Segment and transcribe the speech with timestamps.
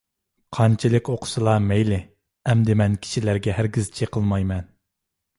[0.57, 1.99] قانچىلىك ئوقۇسىلا مەيلى.
[2.53, 4.65] ئەمدى مەن كىشىلەرگە ھەرگىز چېقىلمايمەن.